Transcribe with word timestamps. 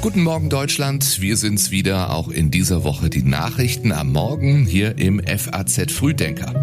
Guten 0.00 0.22
Morgen 0.22 0.48
Deutschland, 0.48 1.20
wir 1.20 1.36
sind's 1.36 1.72
wieder, 1.72 2.12
auch 2.14 2.28
in 2.28 2.52
dieser 2.52 2.84
Woche 2.84 3.10
die 3.10 3.24
Nachrichten 3.24 3.90
am 3.90 4.12
Morgen 4.12 4.64
hier 4.64 4.96
im 4.96 5.20
FAZ 5.20 5.90
Frühdenker. 5.90 6.54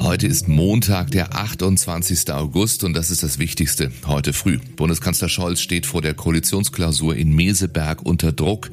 Heute 0.00 0.26
ist 0.26 0.48
Montag, 0.48 1.12
der 1.12 1.36
28. 1.36 2.32
August 2.32 2.82
und 2.82 2.94
das 2.94 3.12
ist 3.12 3.22
das 3.22 3.38
Wichtigste 3.38 3.92
heute 4.04 4.32
früh. 4.32 4.58
Bundeskanzler 4.74 5.28
Scholz 5.28 5.60
steht 5.60 5.86
vor 5.86 6.02
der 6.02 6.14
Koalitionsklausur 6.14 7.14
in 7.14 7.36
Meseberg 7.36 8.02
unter 8.02 8.32
Druck. 8.32 8.70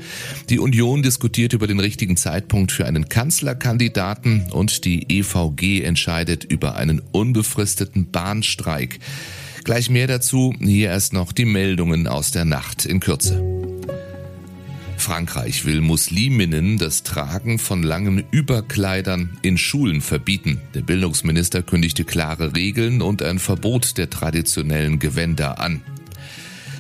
Die 0.50 0.57
Union 0.57 1.04
diskutiert 1.04 1.54
über 1.54 1.68
den 1.68 1.80
richtigen 1.80 2.18
Zeitpunkt 2.18 2.71
für 2.71 2.88
einen 2.88 3.09
Kanzlerkandidaten 3.09 4.48
und 4.52 4.86
die 4.86 5.20
EVG 5.20 5.84
entscheidet 5.84 6.46
über 6.46 6.75
einen 6.75 7.00
unbefristeten 7.11 8.09
Bahnstreik. 8.09 9.00
Gleich 9.64 9.89
mehr 9.89 10.07
dazu, 10.07 10.54
hier 10.60 10.89
erst 10.89 11.14
noch 11.14 11.32
die 11.32 11.46
Meldungen 11.46 12.08
aus 12.08 12.31
der 12.31 12.45
Nacht 12.45 12.86
in 12.86 13.00
Kürze. 13.00 13.44
Frankreich 14.98 15.66
will 15.66 15.81
Musliminnen 15.81 16.77
das 16.77 17.04
Tragen 17.04 17.58
von 17.58 17.84
langen 17.84 18.23
Überkleidern 18.31 19.38
in 19.41 19.58
Schulen 19.58 20.02
verbieten. 20.02 20.59
Der 20.73 20.81
Bildungsminister 20.81 21.64
kündigte 21.64 22.03
klare 22.03 22.55
Regeln 22.55 23.02
und 23.02 23.22
ein 23.22 23.40
Verbot 23.40 23.98
der 23.98 24.09
traditionellen 24.09 25.00
Gewänder 25.00 25.59
an. 25.59 25.81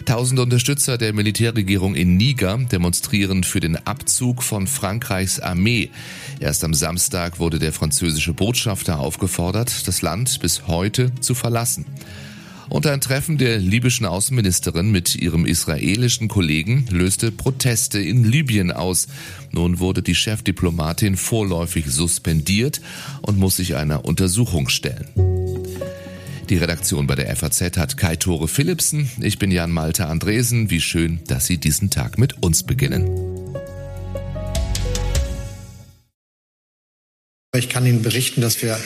Tausende 0.05 0.41
Unterstützer 0.41 0.97
der 0.97 1.13
Militärregierung 1.13 1.95
in 1.95 2.17
Niger 2.17 2.57
demonstrieren 2.57 3.43
für 3.43 3.59
den 3.59 3.75
Abzug 3.75 4.43
von 4.43 4.67
Frankreichs 4.67 5.39
Armee. 5.39 5.89
Erst 6.39 6.63
am 6.63 6.73
Samstag 6.73 7.39
wurde 7.39 7.59
der 7.59 7.71
französische 7.71 8.33
Botschafter 8.33 8.99
aufgefordert, 8.99 9.87
das 9.87 10.01
Land 10.01 10.39
bis 10.41 10.67
heute 10.67 11.11
zu 11.19 11.35
verlassen. 11.35 11.85
Und 12.69 12.85
ein 12.85 13.01
Treffen 13.01 13.37
der 13.37 13.57
libyschen 13.57 14.05
Außenministerin 14.05 14.91
mit 14.91 15.15
ihrem 15.15 15.45
israelischen 15.45 16.27
Kollegen 16.27 16.85
löste 16.91 17.31
Proteste 17.31 17.99
in 17.99 18.23
Libyen 18.23 18.71
aus. 18.71 19.07
Nun 19.51 19.79
wurde 19.79 20.03
die 20.03 20.15
Chefdiplomatin 20.15 21.17
vorläufig 21.17 21.87
suspendiert 21.87 22.79
und 23.21 23.39
muss 23.39 23.57
sich 23.57 23.75
einer 23.75 24.05
Untersuchung 24.05 24.69
stellen. 24.69 25.07
Die 26.49 26.57
Redaktion 26.57 27.05
bei 27.05 27.15
der 27.15 27.35
FAZ 27.35 27.77
hat 27.77 27.97
Kai 27.97 28.15
Tore 28.15 28.47
Philipsen. 28.47 29.09
Ich 29.21 29.37
bin 29.37 29.51
Jan 29.51 29.71
Malte 29.71 30.07
Andresen. 30.07 30.71
Wie 30.71 30.81
schön, 30.81 31.19
dass 31.27 31.45
Sie 31.45 31.59
diesen 31.59 31.89
Tag 31.91 32.17
mit 32.17 32.41
uns 32.41 32.63
beginnen. 32.63 33.28
Ich 37.57 37.67
kann 37.67 37.83
Ihnen 37.83 38.03
berichten, 38.03 38.41
dass 38.41 38.61
wir 38.61 38.79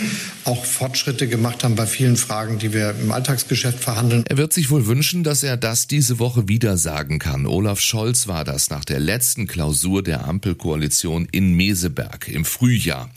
auch 0.46 0.64
Fortschritte 0.64 1.28
gemacht 1.28 1.66
haben 1.66 1.76
bei 1.76 1.86
vielen 1.86 2.16
Fragen, 2.16 2.60
die 2.60 2.72
wir 2.72 2.96
im 2.98 3.12
Alltagsgeschäft 3.12 3.78
verhandeln. 3.78 4.24
Er 4.30 4.38
wird 4.38 4.54
sich 4.54 4.70
wohl 4.70 4.88
wünschen, 4.88 5.26
dass 5.26 5.44
er 5.44 5.58
das 5.58 5.88
diese 5.88 6.18
Woche 6.18 6.48
wieder 6.48 6.78
sagen 6.78 7.20
kann. 7.20 7.46
Olaf 7.46 7.82
Scholz 7.82 8.30
war 8.30 8.46
das 8.46 8.70
nach 8.70 8.86
der 8.86 9.02
letzten 9.02 9.48
Klausur 9.48 10.02
der 10.02 10.26
Ampelkoalition 10.26 11.28
in 11.30 11.52
Meseberg 11.52 12.30
im 12.30 12.46
Frühjahr. 12.46 13.10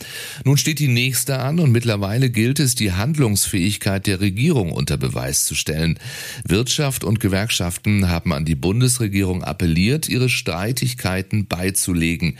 Nun 0.44 0.56
steht 0.56 0.80
die 0.80 0.88
nächste 0.88 1.38
an 1.38 1.60
und 1.60 1.70
mittlerweile 1.70 2.28
gilt 2.28 2.58
es, 2.58 2.75
die 2.75 2.91
Handlungsfähigkeit 2.91 4.08
der 4.08 4.19
Regierung 4.19 4.72
unter 4.72 4.97
Beweis 4.97 5.44
zu 5.44 5.55
stellen. 5.55 6.00
Wirtschaft 6.44 7.05
und 7.05 7.20
Gewerkschaften 7.20 8.08
haben 8.08 8.33
an 8.33 8.47
die 8.47 8.56
Bundesregierung 8.56 9.44
appelliert, 9.44 10.08
ihre 10.08 10.28
Streitigkeiten 10.28 11.47
beizulegen. 11.47 12.36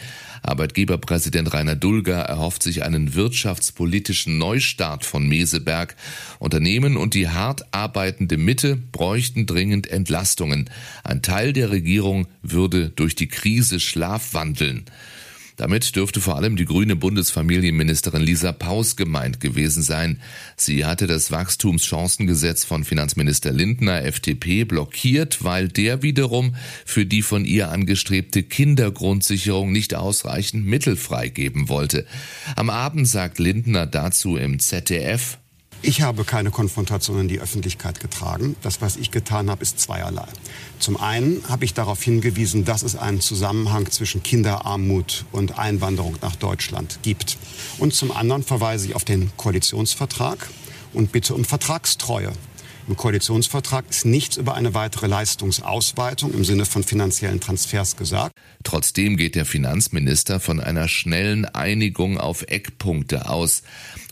Arbeitgeberpräsident 0.47 1.52
Rainer 1.52 1.77
Dulger 1.77 2.20
erhofft 2.20 2.62
sich 2.62 2.84
einen 2.84 3.14
wirtschaftspolitischen 3.14 4.39
Neustart 4.39 5.05
von 5.05 5.28
Meseberg. 5.28 5.97
Unternehmen 6.38 6.97
und 6.97 7.14
die 7.14 7.28
hart 7.28 7.62
arbeitende 7.72 8.36
Mitte 8.36 8.77
bräuchten 8.77 9.47
dringend 9.47 9.88
Entlastungen. 9.88 10.70
Ein 11.05 11.22
Teil 11.22 11.53
der 11.53 11.70
Regierung 11.70 12.28
würde 12.42 12.91
durch 12.91 13.14
die 13.14 13.28
Krise 13.28 13.80
schlafwandeln. 13.80 14.84
Damit 15.56 15.96
dürfte 15.96 16.20
vor 16.20 16.36
allem 16.36 16.56
die 16.56 16.66
grüne 16.66 16.97
Bundesfamilienministerin 16.97 18.22
Lisa 18.22 18.53
Paus 18.53 18.97
gemeint 18.97 19.41
gewesen 19.41 19.82
sein. 19.82 20.20
Sie 20.56 20.84
hatte 20.84 21.06
das 21.06 21.31
Wachstumschancengesetz 21.31 22.64
von 22.64 22.84
Finanzminister 22.84 23.53
Lindner 23.53 24.04
FDP 24.04 24.64
blockiert, 24.64 25.42
weil 25.42 25.69
der 25.69 26.03
wiederum 26.03 26.54
für 26.84 27.06
die 27.06 27.22
von 27.22 27.44
ihr 27.44 27.70
angestrebte 27.70 28.42
Kindergrundsicherung 28.42 29.72
nicht 29.72 29.94
ausreichend 29.94 30.66
Mittel 30.66 30.97
freigeben 30.97 31.69
wollte. 31.69 32.06
Am 32.54 32.69
Abend 32.69 33.08
sagt 33.08 33.38
Lindner 33.38 33.86
dazu 33.86 34.36
im 34.36 34.58
ZDF, 34.58 35.38
ich 35.82 36.03
habe 36.03 36.25
keine 36.25 36.50
Konfrontation 36.50 37.20
in 37.20 37.28
die 37.28 37.41
Öffentlichkeit 37.41 38.00
getragen. 38.00 38.56
Das, 38.62 38.81
was 38.81 38.97
ich 38.97 39.10
getan 39.10 39.50
habe, 39.50 39.62
ist 39.62 39.78
zweierlei. 39.78 40.26
Zum 40.78 40.97
einen 40.97 41.42
habe 41.48 41.64
ich 41.64 41.75
darauf 41.75 42.03
hingewiesen, 42.03 42.64
dass 42.64 42.82
es 42.82 42.97
einen 42.97 43.20
Zusammenhang 43.20 43.91
zwischen 43.91 44.22
Kinderarmut 44.22 45.25
und 45.32 45.59
Einwanderung 45.59 46.16
nach 46.22 46.37
Deutschland 46.37 46.98
gibt. 47.03 47.38
Und 47.78 47.94
zum 47.94 48.10
anderen 48.10 48.42
verweise 48.42 48.88
ich 48.88 48.94
auf 48.94 49.04
den 49.04 49.31
Koalitionsvertrag 49.37 50.48
und 50.92 51.12
bitte 51.12 51.34
um 51.34 51.44
Vertragstreue. 51.44 52.32
Im 52.88 52.97
Koalitionsvertrag 52.97 53.84
ist 53.91 54.04
nichts 54.04 54.36
über 54.36 54.54
eine 54.54 54.72
weitere 54.72 55.08
Leistungsausweitung 55.08 56.32
im 56.32 56.44
Sinne 56.44 56.66
von 56.66 56.84
finanziellen 56.84 57.41
Transfers 57.41 57.97
gesagt. 57.97 58.32
Trotzdem 58.62 59.16
geht 59.16 59.34
der 59.34 59.44
Finanzminister 59.44 60.38
von 60.38 60.60
einer 60.60 60.86
schnellen 60.86 61.46
Einigung 61.46 62.19
auf 62.19 62.42
Eckpunkte 62.42 63.28
aus. 63.28 63.62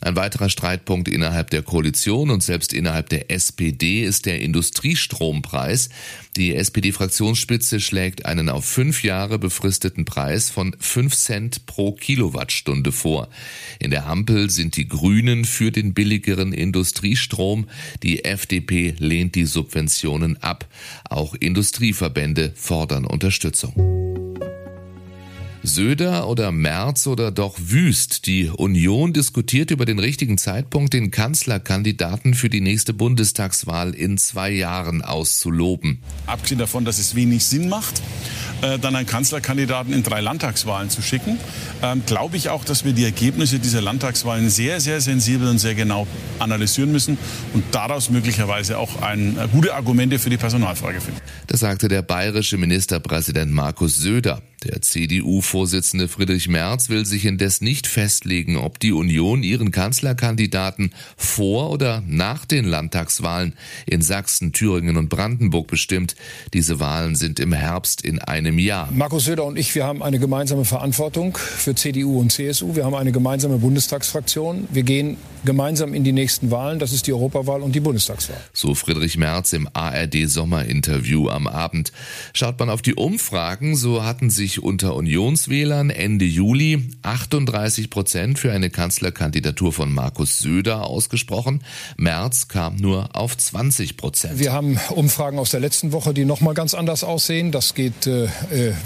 Ein 0.01 0.17
weiterer 0.17 0.49
Streitpunkt 0.49 1.07
innerhalb 1.07 1.51
der 1.51 1.63
Koalition 1.63 2.29
und 2.29 2.43
selbst 2.43 2.73
innerhalb 2.73 3.07
der 3.09 3.31
SPD 3.31 4.03
ist 4.03 4.25
der 4.25 4.41
Industriestrompreis. 4.41 5.89
Die 6.35 6.53
SPD-Fraktionsspitze 6.53 7.79
schlägt 7.79 8.25
einen 8.25 8.49
auf 8.49 8.65
fünf 8.65 9.03
Jahre 9.03 9.39
befristeten 9.39 10.03
Preis 10.03 10.49
von 10.49 10.75
fünf 10.79 11.15
Cent 11.15 11.65
pro 11.65 11.93
Kilowattstunde 11.93 12.91
vor. 12.91 13.29
In 13.79 13.89
der 13.89 14.05
Ampel 14.05 14.49
sind 14.49 14.75
die 14.75 14.87
Grünen 14.87 15.45
für 15.45 15.71
den 15.71 15.93
billigeren 15.93 16.51
Industriestrom. 16.51 17.67
Die 18.03 18.25
FDP 18.25 18.64
lehnt 18.71 19.35
die 19.35 19.45
Subventionen 19.45 20.37
ab. 20.41 20.67
Auch 21.09 21.35
Industrieverbände 21.35 22.51
fordern 22.55 23.05
Unterstützung. 23.05 23.73
Söder 25.65 26.27
oder 26.27 26.51
Merz 26.51 27.07
oder 27.07 27.31
doch 27.31 27.55
Wüst. 27.57 28.27
Die 28.27 28.49
Union 28.49 29.13
diskutiert 29.13 29.71
über 29.71 29.85
den 29.85 29.99
richtigen 29.99 30.37
Zeitpunkt, 30.37 30.93
den 30.93 31.11
Kanzlerkandidaten 31.11 32.33
für 32.33 32.49
die 32.49 32.61
nächste 32.61 32.93
Bundestagswahl 32.93 33.93
in 33.93 34.17
zwei 34.17 34.51
Jahren 34.51 35.01
auszuloben. 35.01 35.99
Abgesehen 36.27 36.59
davon, 36.59 36.85
dass 36.85 36.99
es 36.99 37.15
wenig 37.15 37.45
Sinn 37.45 37.67
macht, 37.67 38.01
äh, 38.65 38.79
dann 38.79 38.95
einen 38.95 39.05
Kanzlerkandidaten 39.05 39.93
in 39.93 40.03
drei 40.03 40.21
Landtagswahlen 40.21 40.89
zu 40.89 41.01
schicken, 41.01 41.37
ähm, 41.83 42.01
glaube 42.05 42.37
ich 42.37 42.49
auch, 42.49 42.65
dass 42.65 42.83
wir 42.83 42.93
die 42.93 43.05
Ergebnisse 43.05 43.59
dieser 43.59 43.81
Landtagswahlen 43.81 44.49
sehr, 44.49 44.79
sehr 44.81 45.01
sensibel 45.01 45.47
und 45.47 45.59
sehr 45.59 45.75
genau 45.75 46.07
analysieren 46.39 46.91
müssen 46.91 47.17
und 47.53 47.63
daraus 47.71 48.09
möglicherweise 48.09 48.77
auch 48.77 49.01
ein, 49.01 49.37
äh, 49.37 49.47
gute 49.51 49.75
Argumente 49.75 50.19
für 50.19 50.29
die 50.29 50.37
Personalfrage 50.37 50.99
finden. 51.01 51.21
Das 51.47 51.59
sagte 51.59 51.87
der 51.87 52.01
bayerische 52.01 52.57
Ministerpräsident 52.57 53.51
Markus 53.51 53.97
Söder. 53.97 54.41
Der 54.65 54.81
CDU-Vorsitzende 54.81 56.07
Friedrich 56.07 56.47
Merz 56.47 56.89
will 56.89 57.05
sich 57.05 57.25
indes 57.25 57.61
nicht 57.61 57.85
festlegen, 57.85 58.57
ob 58.57 58.79
die 58.79 58.93
Union 58.93 59.43
ihren 59.43 59.69
Kanzlerkandidaten 59.69 60.91
vor 61.15 61.69
oder 61.69 62.01
nach 62.07 62.45
den 62.45 62.65
Landtagswahlen 62.65 63.53
in 63.85 64.01
Sachsen, 64.01 64.53
Thüringen 64.53 64.97
und 64.97 65.09
Brandenburg 65.09 65.67
bestimmt. 65.67 66.15
Diese 66.53 66.79
Wahlen 66.79 67.15
sind 67.15 67.39
im 67.39 67.53
Herbst 67.53 68.03
in 68.03 68.17
einem 68.17 68.57
Jahr. 68.57 68.89
Markus 68.91 69.25
Söder 69.25 69.45
und 69.45 69.55
ich, 69.55 69.75
wir 69.75 69.85
haben 69.85 70.01
eine 70.01 70.17
gemeinsame 70.17 70.65
Verantwortung 70.65 71.37
für 71.37 71.75
CDU 71.75 72.19
und 72.19 72.31
CSU. 72.31 72.75
Wir 72.75 72.85
haben 72.85 72.95
eine 72.95 73.11
gemeinsame 73.11 73.59
Bundestagsfraktion. 73.59 74.67
Wir 74.71 74.83
gehen 74.83 75.17
gemeinsam 75.45 75.93
in 75.93 76.03
die 76.03 76.11
nächsten 76.11 76.49
Wahlen. 76.49 76.79
Das 76.79 76.91
ist 76.91 77.05
die 77.05 77.13
Europawahl 77.13 77.61
und 77.61 77.75
die 77.75 77.79
Bundestagswahl. 77.79 78.37
So 78.51 78.73
Friedrich 78.73 79.17
Merz 79.17 79.53
im 79.53 79.69
ARD-Sommerinterview 79.71 81.29
am 81.29 81.45
Abend. 81.47 81.91
Schaut 82.33 82.59
man 82.59 82.71
auf 82.71 82.81
die 82.81 82.95
Umfragen, 82.95 83.75
so 83.75 84.03
hatten 84.03 84.31
sich 84.31 84.54
sich 84.55 84.63
unter 84.63 84.95
Unionswählern 84.95 85.89
Ende 85.89 86.25
Juli 86.25 86.89
38 87.01 87.89
Prozent 87.89 88.39
für 88.39 88.51
eine 88.51 88.69
Kanzlerkandidatur 88.69 89.73
von 89.73 89.93
Markus 89.93 90.39
Söder 90.39 90.85
ausgesprochen. 90.87 91.61
März 91.97 92.47
kam 92.47 92.77
nur 92.77 93.15
auf 93.15 93.35
20 93.35 93.97
Prozent. 93.97 94.39
Wir 94.39 94.53
haben 94.53 94.79
Umfragen 94.91 95.39
aus 95.39 95.51
der 95.51 95.59
letzten 95.59 95.91
Woche, 95.91 96.13
die 96.13 96.25
noch 96.25 96.41
mal 96.41 96.53
ganz 96.53 96.73
anders 96.73 97.03
aussehen. 97.03 97.51
Das 97.51 97.73
geht 97.73 98.07
äh, 98.07 98.25
äh, 98.25 98.29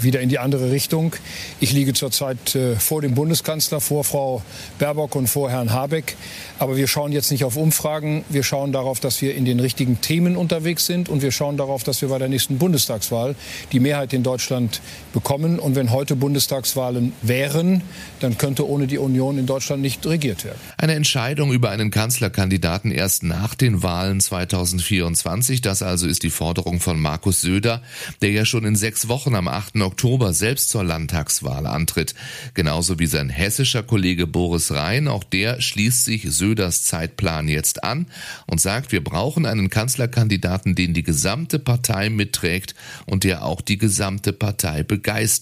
wieder 0.00 0.20
in 0.20 0.28
die 0.28 0.38
andere 0.38 0.70
Richtung. 0.70 1.14
Ich 1.60 1.72
liege 1.72 1.92
zurzeit 1.94 2.54
äh, 2.54 2.76
vor 2.76 3.00
dem 3.00 3.14
Bundeskanzler, 3.14 3.80
vor 3.80 4.04
Frau 4.04 4.42
Baerbock 4.78 5.14
und 5.14 5.28
vor 5.28 5.50
Herrn 5.50 5.72
Habeck. 5.72 6.16
Aber 6.58 6.76
wir 6.76 6.88
schauen 6.88 7.12
jetzt 7.12 7.30
nicht 7.30 7.44
auf 7.44 7.56
Umfragen. 7.56 8.24
Wir 8.28 8.42
schauen 8.42 8.72
darauf, 8.72 9.00
dass 9.00 9.22
wir 9.22 9.34
in 9.34 9.44
den 9.44 9.60
richtigen 9.60 10.00
Themen 10.00 10.36
unterwegs 10.36 10.86
sind. 10.86 11.08
Und 11.08 11.22
wir 11.22 11.32
schauen 11.32 11.56
darauf, 11.56 11.84
dass 11.84 12.02
wir 12.02 12.08
bei 12.08 12.18
der 12.18 12.28
nächsten 12.28 12.58
Bundestagswahl 12.58 13.36
die 13.72 13.80
Mehrheit 13.80 14.12
in 14.12 14.22
Deutschland 14.22 14.80
bekommen 15.12 15.49
kommen. 15.50 15.58
Und 15.58 15.76
wenn 15.76 15.90
heute 15.90 16.16
Bundestagswahlen 16.16 17.12
wären, 17.22 17.82
dann 18.20 18.38
könnte 18.38 18.68
ohne 18.68 18.86
die 18.86 18.98
Union 18.98 19.38
in 19.38 19.46
Deutschland 19.46 19.82
nicht 19.82 20.06
regiert 20.06 20.44
werden. 20.44 20.58
Eine 20.76 20.94
Entscheidung 20.94 21.52
über 21.52 21.70
einen 21.70 21.90
Kanzlerkandidaten 21.90 22.90
erst 22.90 23.22
nach 23.22 23.54
den 23.54 23.82
Wahlen 23.82 24.20
2024. 24.20 25.60
Das 25.60 25.82
also 25.82 26.06
ist 26.06 26.22
die 26.22 26.30
Forderung 26.30 26.80
von 26.80 27.00
Markus 27.00 27.40
Söder, 27.40 27.82
der 28.22 28.30
ja 28.30 28.44
schon 28.44 28.64
in 28.64 28.76
sechs 28.76 29.08
Wochen 29.08 29.34
am 29.34 29.48
8. 29.48 29.76
Oktober 29.76 30.32
selbst 30.32 30.70
zur 30.70 30.84
Landtagswahl 30.84 31.66
antritt. 31.66 32.14
Genauso 32.54 32.98
wie 32.98 33.06
sein 33.06 33.28
hessischer 33.28 33.82
Kollege 33.82 34.26
Boris 34.26 34.72
Rhein. 34.72 35.08
Auch 35.08 35.24
der 35.24 35.60
schließt 35.60 36.04
sich 36.04 36.30
Söders 36.30 36.84
Zeitplan 36.84 37.48
jetzt 37.48 37.84
an 37.84 38.06
und 38.46 38.60
sagt, 38.60 38.92
wir 38.92 39.02
brauchen 39.02 39.46
einen 39.46 39.70
Kanzlerkandidaten, 39.70 40.74
den 40.74 40.94
die 40.94 41.02
gesamte 41.02 41.58
Partei 41.58 42.10
mitträgt 42.10 42.74
und 43.06 43.24
der 43.24 43.44
auch 43.44 43.60
die 43.60 43.78
gesamte 43.78 44.32
Partei 44.32 44.82
begeistert. 44.82 45.39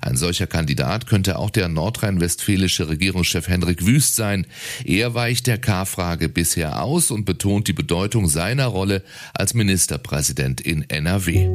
Ein 0.00 0.16
solcher 0.16 0.46
Kandidat 0.46 1.06
könnte 1.06 1.38
auch 1.38 1.50
der 1.50 1.68
nordrhein-westfälische 1.68 2.88
Regierungschef 2.88 3.48
Hendrik 3.48 3.84
Wüst 3.84 4.16
sein. 4.16 4.46
Er 4.84 5.14
weicht 5.14 5.46
der 5.46 5.58
K-Frage 5.58 6.28
bisher 6.28 6.82
aus 6.82 7.10
und 7.10 7.24
betont 7.24 7.68
die 7.68 7.72
Bedeutung 7.72 8.28
seiner 8.28 8.66
Rolle 8.66 9.02
als 9.34 9.54
Ministerpräsident 9.54 10.60
in 10.60 10.88
NRW. 10.88 11.48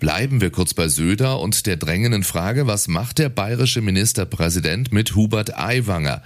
Bleiben 0.00 0.40
wir 0.40 0.48
kurz 0.48 0.72
bei 0.72 0.88
Söder 0.88 1.40
und 1.40 1.66
der 1.66 1.76
drängenden 1.76 2.24
Frage, 2.24 2.66
was 2.66 2.88
macht 2.88 3.18
der 3.18 3.28
bayerische 3.28 3.82
Ministerpräsident 3.82 4.92
mit 4.92 5.14
Hubert 5.14 5.58
Aiwanger? 5.58 6.22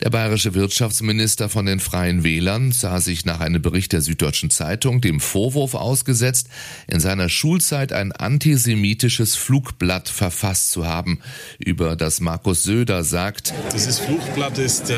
Der 0.00 0.10
bayerische 0.10 0.54
Wirtschaftsminister 0.54 1.48
von 1.48 1.64
den 1.64 1.78
Freien 1.78 2.24
Wählern 2.24 2.72
sah 2.72 3.00
sich 3.00 3.24
nach 3.24 3.38
einem 3.38 3.62
Bericht 3.62 3.92
der 3.92 4.00
Süddeutschen 4.00 4.50
Zeitung 4.50 5.00
dem 5.00 5.20
Vorwurf 5.20 5.74
ausgesetzt, 5.74 6.48
in 6.88 6.98
seiner 6.98 7.28
Schulzeit 7.28 7.92
ein 7.92 8.10
antisemitisches 8.10 9.36
Flugblatt 9.36 10.08
verfasst 10.08 10.72
zu 10.72 10.88
haben, 10.88 11.20
über 11.60 11.94
das 11.94 12.18
Markus 12.18 12.64
Söder 12.64 13.04
sagt, 13.04 13.54
dieses 13.72 14.00
Flugblatt 14.00 14.58
ist 14.58 14.90
äh, 14.90 14.96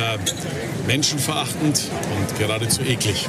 menschenverachtend 0.86 1.90
und 2.18 2.38
geradezu 2.38 2.80
eklig. 2.80 3.28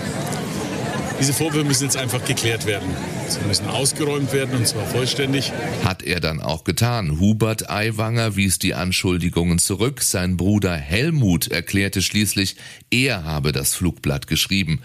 Diese 1.19 1.33
Vorwürfe 1.33 1.67
müssen 1.67 1.83
jetzt 1.83 1.97
einfach 1.97 2.23
geklärt 2.23 2.65
werden. 2.65 2.87
Sie 3.27 3.39
müssen 3.47 3.67
ausgeräumt 3.67 4.33
werden 4.33 4.55
und 4.55 4.67
zwar 4.67 4.85
vollständig. 4.85 5.51
Hat 5.83 6.03
er 6.03 6.19
dann 6.19 6.39
auch 6.39 6.63
getan. 6.63 7.19
Hubert 7.19 7.69
Aiwanger 7.69 8.35
wies 8.35 8.59
die 8.59 8.73
Anschuldigungen 8.73 9.59
zurück. 9.59 10.01
Sein 10.01 10.37
Bruder 10.37 10.75
Helmut 10.75 11.47
erklärte 11.47 12.01
schließlich, 12.01 12.55
er 12.91 13.23
habe 13.23 13.51
das 13.51 13.73
Flugblatt 13.73 14.27
geschrieben. 14.27 14.81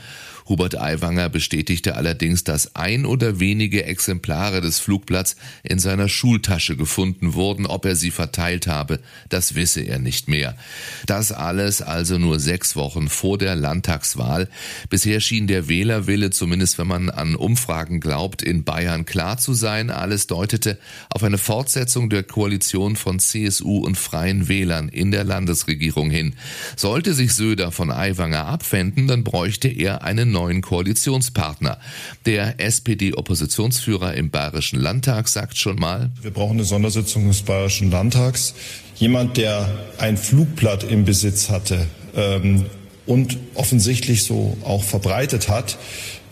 Hubert 0.50 0.76
Aiwanger 0.76 1.28
bestätigte 1.28 1.94
allerdings, 1.94 2.42
dass 2.42 2.74
ein 2.74 3.06
oder 3.06 3.38
wenige 3.38 3.84
Exemplare 3.84 4.60
des 4.60 4.80
Flugblatts 4.80 5.36
in 5.62 5.78
seiner 5.78 6.08
Schultasche 6.08 6.76
gefunden 6.76 7.34
wurden. 7.34 7.66
Ob 7.66 7.84
er 7.84 7.94
sie 7.94 8.10
verteilt 8.10 8.66
habe, 8.66 8.98
das 9.28 9.54
wisse 9.54 9.80
er 9.80 10.00
nicht 10.00 10.28
mehr. 10.28 10.56
Das 11.06 11.30
alles 11.30 11.82
also 11.82 12.18
nur 12.18 12.40
sechs 12.40 12.74
Wochen 12.74 13.08
vor 13.08 13.38
der 13.38 13.54
Landtagswahl. 13.54 14.48
Bisher 14.88 15.20
schien 15.20 15.46
der 15.46 15.68
Wählerwille, 15.68 16.30
zumindest 16.30 16.78
wenn 16.78 16.88
man 16.88 17.10
an 17.10 17.36
Umfragen 17.36 18.00
glaubt, 18.00 18.29
in 18.42 18.64
Bayern 18.64 19.04
klar 19.04 19.38
zu 19.38 19.54
sein. 19.54 19.90
Alles 19.90 20.26
deutete 20.26 20.78
auf 21.10 21.22
eine 21.22 21.38
Fortsetzung 21.38 22.10
der 22.10 22.22
Koalition 22.22 22.96
von 22.96 23.18
CSU 23.18 23.78
und 23.78 23.96
Freien 23.96 24.48
Wählern 24.48 24.88
in 24.88 25.10
der 25.10 25.24
Landesregierung 25.24 26.10
hin. 26.10 26.34
Sollte 26.76 27.14
sich 27.14 27.34
Söder 27.34 27.72
von 27.72 27.90
Aiwanger 27.90 28.46
abwenden, 28.46 29.08
dann 29.08 29.24
bräuchte 29.24 29.68
er 29.68 30.02
einen 30.02 30.30
neuen 30.30 30.62
Koalitionspartner. 30.62 31.78
Der 32.26 32.60
SPD-Oppositionsführer 32.60 34.14
im 34.14 34.30
Bayerischen 34.30 34.80
Landtag 34.80 35.28
sagt 35.28 35.58
schon 35.58 35.76
mal, 35.76 36.10
wir 36.22 36.30
brauchen 36.30 36.58
eine 36.58 36.64
Sondersitzung 36.64 37.28
des 37.28 37.42
Bayerischen 37.42 37.90
Landtags. 37.90 38.54
Jemand, 38.96 39.36
der 39.36 39.68
ein 39.98 40.16
Flugblatt 40.16 40.84
im 40.84 41.04
Besitz 41.04 41.48
hatte 41.48 41.86
ähm, 42.14 42.66
und 43.10 43.38
offensichtlich 43.56 44.22
so 44.22 44.56
auch 44.62 44.84
verbreitet 44.84 45.48
hat, 45.48 45.78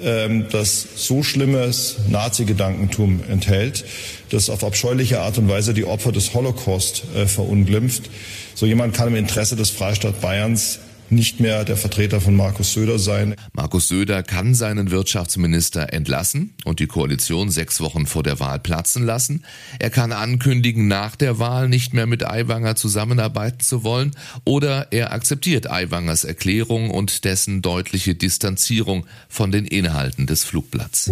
ähm, 0.00 0.46
das 0.52 0.86
so 0.94 1.24
schlimmes 1.24 1.96
Nazi-Gedankentum 2.08 3.20
enthält, 3.28 3.84
das 4.30 4.48
auf 4.48 4.62
abscheuliche 4.62 5.20
Art 5.20 5.38
und 5.38 5.48
Weise 5.48 5.74
die 5.74 5.84
Opfer 5.84 6.12
des 6.12 6.34
Holocaust 6.34 7.02
äh, 7.16 7.26
verunglimpft. 7.26 8.08
So 8.54 8.64
jemand 8.64 8.94
kann 8.94 9.08
im 9.08 9.16
Interesse 9.16 9.56
des 9.56 9.70
Freistaat 9.70 10.20
Bayerns 10.20 10.78
nicht 11.10 11.40
mehr 11.40 11.64
der 11.64 11.76
Vertreter 11.76 12.20
von 12.20 12.34
Markus 12.36 12.72
Söder 12.72 12.98
sein. 12.98 13.34
Markus 13.52 13.88
Söder 13.88 14.22
kann 14.22 14.54
seinen 14.54 14.90
Wirtschaftsminister 14.90 15.92
entlassen 15.92 16.54
und 16.64 16.80
die 16.80 16.86
Koalition 16.86 17.50
sechs 17.50 17.80
Wochen 17.80 18.06
vor 18.06 18.22
der 18.22 18.40
Wahl 18.40 18.58
platzen 18.58 19.04
lassen. 19.04 19.44
Er 19.78 19.90
kann 19.90 20.12
ankündigen, 20.12 20.88
nach 20.88 21.16
der 21.16 21.38
Wahl 21.38 21.68
nicht 21.68 21.94
mehr 21.94 22.06
mit 22.06 22.26
Aiwanger 22.26 22.76
zusammenarbeiten 22.76 23.60
zu 23.60 23.84
wollen 23.84 24.12
oder 24.44 24.88
er 24.92 25.12
akzeptiert 25.12 25.70
Aiwangers 25.70 26.24
Erklärung 26.24 26.90
und 26.90 27.24
dessen 27.24 27.62
deutliche 27.62 28.14
Distanzierung 28.14 29.06
von 29.28 29.52
den 29.52 29.66
Inhalten 29.66 30.26
des 30.26 30.44
Flugblatts. 30.44 31.10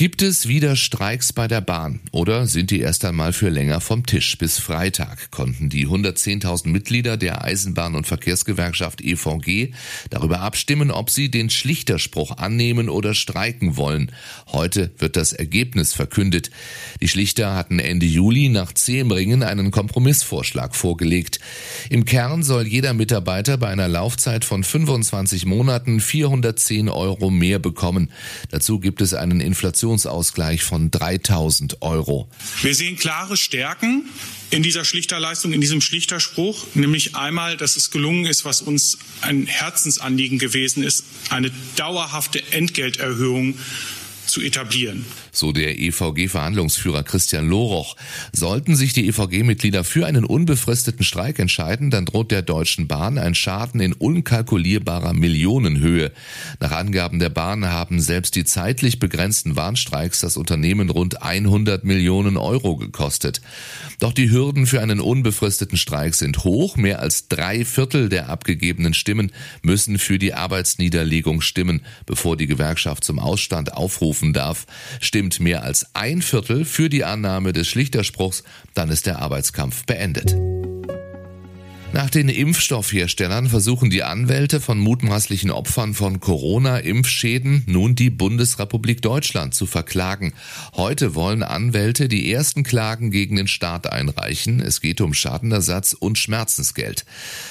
Gibt 0.00 0.22
es 0.22 0.48
wieder 0.48 0.76
Streiks 0.76 1.34
bei 1.34 1.46
der 1.46 1.60
Bahn 1.60 2.00
oder 2.10 2.46
sind 2.46 2.70
die 2.70 2.80
erst 2.80 3.04
einmal 3.04 3.34
für 3.34 3.50
länger 3.50 3.82
vom 3.82 4.06
Tisch? 4.06 4.38
Bis 4.38 4.58
Freitag 4.58 5.30
konnten 5.30 5.68
die 5.68 5.86
110.000 5.86 6.68
Mitglieder 6.68 7.18
der 7.18 7.44
Eisenbahn- 7.44 7.94
und 7.94 8.06
Verkehrsgewerkschaft 8.06 9.02
EVG 9.02 9.74
darüber 10.08 10.40
abstimmen, 10.40 10.90
ob 10.90 11.10
sie 11.10 11.30
den 11.30 11.50
Schlichterspruch 11.50 12.38
annehmen 12.38 12.88
oder 12.88 13.12
streiken 13.12 13.76
wollen. 13.76 14.10
Heute 14.50 14.90
wird 14.96 15.16
das 15.16 15.34
Ergebnis 15.34 15.92
verkündet. 15.92 16.50
Die 17.02 17.08
Schlichter 17.08 17.54
hatten 17.54 17.78
Ende 17.78 18.06
Juli 18.06 18.48
nach 18.48 18.72
zehn 18.72 19.12
Ringen 19.12 19.42
einen 19.42 19.70
Kompromissvorschlag 19.70 20.74
vorgelegt. 20.74 21.40
Im 21.90 22.06
Kern 22.06 22.42
soll 22.42 22.66
jeder 22.66 22.94
Mitarbeiter 22.94 23.58
bei 23.58 23.68
einer 23.68 23.88
Laufzeit 23.88 24.46
von 24.46 24.64
25 24.64 25.44
Monaten 25.44 26.00
410 26.00 26.88
Euro 26.88 27.28
mehr 27.28 27.58
bekommen. 27.58 28.10
Dazu 28.48 28.80
gibt 28.80 29.02
es 29.02 29.12
einen 29.12 29.42
Inflations 29.42 29.89
Inflationsausgleich 29.90 30.62
von 30.62 30.90
3000 30.90 31.82
Euro. 31.82 32.28
Wir 32.62 32.74
sehen 32.74 32.96
klare 32.96 33.36
Stärken 33.36 34.08
in 34.50 34.62
dieser 34.62 34.84
Schlichterleistung, 34.84 35.52
in 35.52 35.60
diesem 35.60 35.80
Schlichterspruch, 35.80 36.66
nämlich 36.74 37.16
einmal, 37.16 37.56
dass 37.56 37.76
es 37.76 37.90
gelungen 37.90 38.26
ist, 38.26 38.44
was 38.44 38.62
uns 38.62 38.98
ein 39.20 39.46
Herzensanliegen 39.46 40.38
gewesen 40.38 40.82
ist, 40.82 41.04
eine 41.28 41.50
dauerhafte 41.76 42.42
Entgelterhöhung 42.52 43.58
zu 44.26 44.40
etablieren. 44.40 45.04
So 45.32 45.52
der 45.52 45.78
EVG-Verhandlungsführer 45.78 47.02
Christian 47.02 47.48
Loroch. 47.48 47.96
Sollten 48.32 48.76
sich 48.76 48.92
die 48.92 49.08
EVG-Mitglieder 49.08 49.84
für 49.84 50.06
einen 50.06 50.24
unbefristeten 50.24 51.04
Streik 51.04 51.38
entscheiden, 51.38 51.90
dann 51.90 52.06
droht 52.06 52.30
der 52.30 52.42
Deutschen 52.42 52.88
Bahn 52.88 53.18
ein 53.18 53.34
Schaden 53.34 53.80
in 53.80 53.92
unkalkulierbarer 53.92 55.12
Millionenhöhe. 55.12 56.12
Nach 56.60 56.72
Angaben 56.72 57.18
der 57.18 57.30
Bahn 57.30 57.66
haben 57.66 58.00
selbst 58.00 58.36
die 58.36 58.44
zeitlich 58.44 58.98
begrenzten 58.98 59.56
Warnstreiks 59.56 60.20
das 60.20 60.36
Unternehmen 60.36 60.90
rund 60.90 61.22
100 61.22 61.84
Millionen 61.84 62.36
Euro 62.36 62.76
gekostet. 62.76 63.40
Doch 63.98 64.12
die 64.12 64.30
Hürden 64.30 64.66
für 64.66 64.80
einen 64.80 65.00
unbefristeten 65.00 65.78
Streik 65.78 66.14
sind 66.14 66.44
hoch. 66.44 66.76
Mehr 66.76 67.00
als 67.00 67.28
drei 67.28 67.64
Viertel 67.64 68.08
der 68.08 68.28
abgegebenen 68.28 68.94
Stimmen 68.94 69.32
müssen 69.62 69.98
für 69.98 70.18
die 70.18 70.34
Arbeitsniederlegung 70.34 71.40
stimmen, 71.40 71.82
bevor 72.06 72.36
die 72.36 72.46
Gewerkschaft 72.46 73.04
zum 73.04 73.18
Ausstand 73.18 73.74
aufrufen 73.74 74.32
darf. 74.32 74.66
Stimmt 75.20 75.40
mehr 75.40 75.64
als 75.64 75.94
ein 75.94 76.22
Viertel 76.22 76.64
für 76.64 76.88
die 76.88 77.04
Annahme 77.04 77.52
des 77.52 77.68
Schlichterspruchs, 77.68 78.42
dann 78.72 78.88
ist 78.88 79.04
der 79.04 79.18
Arbeitskampf 79.18 79.84
beendet. 79.84 80.34
Nach 82.00 82.08
den 82.08 82.30
Impfstoffherstellern 82.30 83.50
versuchen 83.50 83.90
die 83.90 84.02
Anwälte 84.02 84.62
von 84.62 84.78
mutmaßlichen 84.78 85.50
Opfern 85.50 85.92
von 85.92 86.18
Corona-Impfschäden 86.18 87.64
nun 87.66 87.94
die 87.94 88.08
Bundesrepublik 88.08 89.02
Deutschland 89.02 89.54
zu 89.54 89.66
verklagen. 89.66 90.32
Heute 90.72 91.14
wollen 91.14 91.42
Anwälte 91.42 92.08
die 92.08 92.32
ersten 92.32 92.62
Klagen 92.62 93.10
gegen 93.10 93.36
den 93.36 93.48
Staat 93.48 93.92
einreichen. 93.92 94.60
Es 94.60 94.80
geht 94.80 95.02
um 95.02 95.12
Schadenersatz 95.12 95.92
und 95.92 96.16
Schmerzensgeld. 96.16 97.04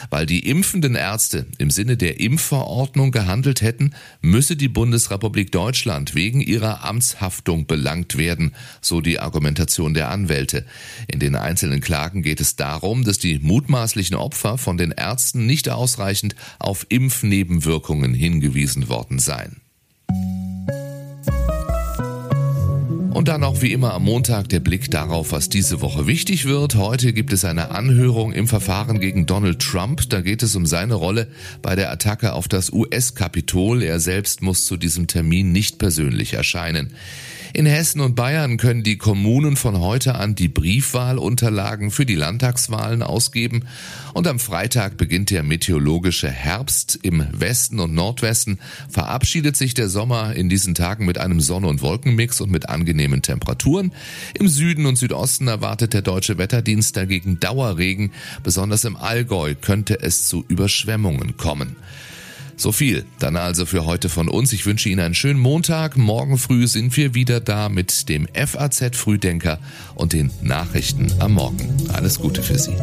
Weil 0.10 0.26
die 0.26 0.50
impfenden 0.50 0.96
Ärzte 0.96 1.46
im 1.60 1.70
Sinne 1.70 1.96
der 1.96 2.20
Impfverordnung 2.20 3.12
gehandelt 3.12 3.62
hätten, 3.62 3.92
müsse 4.22 4.56
die 4.56 4.68
Bundesrepublik 4.68 5.52
Deutschland 5.52 6.16
wegen 6.16 6.42
ihrer 6.42 6.84
Amtshaftung 6.84 7.68
belangt 7.68 8.18
werden, 8.18 8.56
so 8.82 9.00
die 9.00 9.20
Argumentation 9.20 9.94
der 9.94 10.10
Anwälte. 10.10 10.66
In 11.06 11.20
den 11.20 11.36
einzelnen 11.36 11.82
Klagen 11.82 12.24
geht 12.24 12.42
es 12.42 12.56
darum, 12.56 13.04
dass 13.04 13.20
die 13.20 13.38
mutmaßlichen 13.38 14.16
Opfer 14.16 14.39
von 14.58 14.78
den 14.78 14.92
Ärzten 14.92 15.46
nicht 15.46 15.70
ausreichend 15.70 16.36
auf 16.60 16.86
Impfnebenwirkungen 16.90 18.14
hingewiesen 18.14 18.90
worden 18.90 19.20
seien. 19.20 19.62
Dann 23.30 23.44
auch 23.44 23.62
wie 23.62 23.74
immer 23.74 23.94
am 23.94 24.06
Montag 24.06 24.50
der 24.50 24.60
Blick 24.60 24.90
darauf, 24.90 25.32
was 25.32 25.50
diese 25.50 25.82
Woche 25.82 26.08
wichtig 26.08 26.46
wird. 26.46 26.74
Heute 26.74 27.14
gibt 27.14 27.32
es 27.32 27.46
eine 27.46 27.70
Anhörung 27.70 28.34
im 28.34 28.48
Verfahren 28.48 29.00
gegen 29.00 29.28
Donald 29.28 29.60
Trump. 29.62 30.10
Da 30.10 30.22
geht 30.22 30.42
es 30.42 30.56
um 30.56 30.66
seine 30.66 30.96
Rolle 30.96 31.28
bei 31.62 31.76
der 31.76 31.92
Attacke 31.92 32.34
auf 32.34 32.48
das 32.48 32.72
US-Kapitol. 32.72 33.84
Er 33.84 34.00
selbst 34.00 34.42
muss 34.42 34.66
zu 34.66 34.78
diesem 34.78 35.06
Termin 35.06 35.52
nicht 35.52 35.78
persönlich 35.78 36.34
erscheinen. 36.34 36.92
In 37.52 37.66
Hessen 37.66 38.02
und 38.02 38.16
Bayern 38.16 38.58
können 38.58 38.84
die 38.84 38.98
Kommunen 38.98 39.56
von 39.56 39.80
heute 39.80 40.16
an 40.16 40.36
die 40.36 40.50
Briefwahlunterlagen 40.50 41.90
für 41.90 42.06
die 42.06 42.16
Landtagswahlen 42.16 43.02
ausgeben 43.02 43.66
und 44.14 44.28
am 44.28 44.38
Freitag 44.38 44.98
beginnt 44.98 45.32
der 45.32 45.42
meteorologische 45.42 46.30
Herbst. 46.30 47.00
Im 47.02 47.26
Westen 47.32 47.80
und 47.80 47.94
Nordwesten 47.94 48.60
verabschiedet 48.88 49.58
sich 49.58 49.74
der 49.74 49.90
Sommer 49.90 50.36
in 50.36 50.48
diesen 50.48 50.76
Tagen 50.76 51.06
mit 51.06 51.18
einem 51.18 51.42
Sonne- 51.42 51.68
und 51.68 51.82
Wolkenmix 51.82 52.40
und 52.40 52.52
mit 52.52 52.70
angenehmen 52.70 53.19
Temperaturen. 53.22 53.92
Im 54.34 54.48
Süden 54.48 54.86
und 54.86 54.98
Südosten 54.98 55.48
erwartet 55.48 55.94
der 55.94 56.02
deutsche 56.02 56.38
Wetterdienst 56.38 56.98
dagegen 56.98 57.40
Dauerregen. 57.40 58.12
Besonders 58.44 58.86
im 58.86 58.96
Allgäu 58.96 59.56
könnte 59.60 60.02
es 60.02 60.28
zu 60.28 60.46
Überschwemmungen 60.48 61.38
kommen. 61.38 61.76
So 62.60 62.74
viel 62.74 63.06
dann 63.20 63.38
also 63.38 63.66
für 63.66 63.86
heute 63.86 64.10
von 64.10 64.28
uns. 64.28 64.52
Ich 64.52 64.66
wünsche 64.66 64.90
Ihnen 64.90 65.00
einen 65.00 65.16
schönen 65.16 65.40
Montag. 65.40 65.96
Morgen 65.96 66.38
früh 66.38 66.68
sind 66.68 66.96
wir 66.98 67.16
wieder 67.16 67.40
da 67.40 67.70
mit 67.70 68.10
dem 68.10 68.28
FAZ 68.34 68.98
Frühdenker 68.98 69.60
und 69.96 70.12
den 70.12 70.30
Nachrichten 70.42 71.10
am 71.20 71.36
Morgen. 71.36 71.70
Alles 71.94 72.20
Gute 72.20 72.44
für 72.44 72.60
Sie. 72.60 72.76